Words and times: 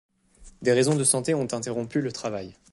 Des 0.63 0.73
raisons 0.73 0.95
de 0.95 1.03
santé 1.03 1.35
ont 1.35 1.45
interrompu 1.53 2.01
le 2.01 2.11
travail. 2.11 2.55